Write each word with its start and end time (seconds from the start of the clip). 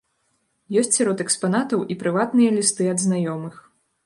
Ёсць 0.81 0.97
сярод 0.99 1.21
экспанатаў 1.25 1.83
і 1.93 1.99
прыватныя 2.01 2.57
лісты 2.57 2.89
ад 2.97 3.05
знаёмых. 3.07 3.63